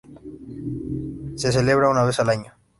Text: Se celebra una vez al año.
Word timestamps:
Se 1.35 1.51
celebra 1.51 1.87
una 1.87 2.03
vez 2.03 2.19
al 2.19 2.29
año. 2.31 2.55